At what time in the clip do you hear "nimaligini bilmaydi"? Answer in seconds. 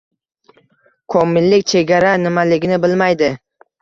2.25-3.31